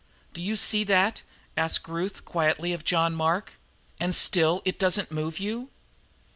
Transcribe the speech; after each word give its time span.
"Do 0.33 0.41
you 0.41 0.57
see 0.57 0.83
that," 0.85 1.21
asked 1.55 1.87
Ruth 1.87 2.25
quietly 2.25 2.73
of 2.73 2.83
John 2.83 3.13
Mark, 3.13 3.51
"and 3.99 4.15
still 4.15 4.63
it 4.65 4.79
doesn't 4.79 5.11
move 5.11 5.37
you?" 5.37 5.69